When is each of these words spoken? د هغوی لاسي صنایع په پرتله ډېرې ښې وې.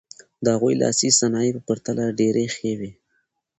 د 0.43 0.45
هغوی 0.55 0.73
لاسي 0.81 1.09
صنایع 1.19 1.51
په 1.55 1.61
پرتله 1.67 2.03
ډېرې 2.19 2.45
ښې 2.55 2.71
وې. 2.79 2.91